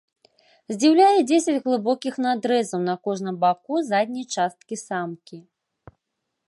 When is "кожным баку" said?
3.07-3.73